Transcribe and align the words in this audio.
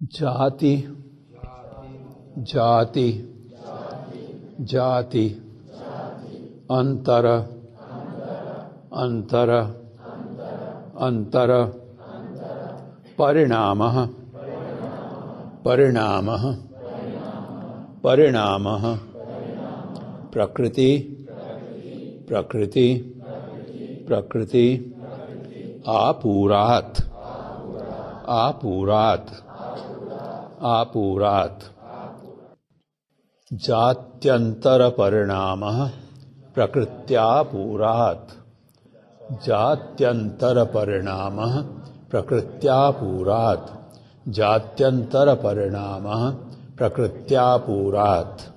जाति 0.00 0.76
जाति 2.50 3.10
जाति 4.70 5.26
अंतर 6.70 7.26
अंतर 9.02 9.50
अंतर 11.06 11.52
परिणाम 13.18 13.82
परिणाम 15.64 16.28
परिणाम 18.04 18.68
प्रकृति 20.32 20.90
प्रकृति 22.28 22.86
प्रकृति 24.08 24.66
आपूरात 25.94 27.02
आपूरात। 28.36 29.43
आपूरात। 30.60 31.64
जात्यंतर 33.52 34.88
परिणाम 34.88 35.86
प्रकृत्यापूरात। 36.54 38.32
जात्यंतर 39.46 40.64
परिणाम 40.64 41.62
प्रकृत्यापूरात। 42.10 43.70
जात्यंतर 44.28 45.34
परिणाम 45.34 46.30
प्रकृत्यापूरात। 46.76 48.53